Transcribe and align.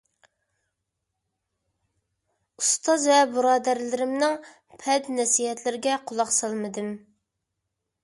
ئۇستاز 2.63 3.07
ۋە 3.13 3.21
بۇرادەرلىرىمنىڭ 3.35 4.35
پەند- 4.83 5.15
نەسىھەتلىرىگە 5.21 6.03
قۇلاق 6.11 6.37
سالمىدىم. 6.41 6.95